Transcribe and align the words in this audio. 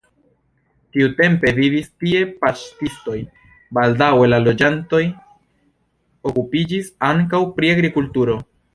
Tiutempe 0.95 1.51
vivis 1.57 1.89
tie 2.03 2.21
paŝtistoj, 2.39 3.19
baldaŭe 3.79 4.33
la 4.33 4.41
loĝantoj 4.49 5.05
okupiĝis 6.33 6.95
ankaŭ 7.13 7.47
pri 7.61 7.75
agrikulturo. 7.79 8.45